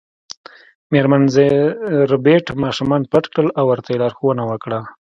میرمن 0.91 1.23
ربیټ 2.11 2.45
ماشومان 2.63 3.01
پټ 3.11 3.25
کړل 3.33 3.47
او 3.59 3.65
ورته 3.69 3.89
یې 3.91 3.99
لارښوونه 4.01 4.43
وکړه 4.45 4.79